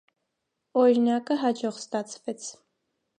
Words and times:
Օրինակը 0.83 1.37
հաջող 1.41 1.77
ստացվեց։ 1.83 2.49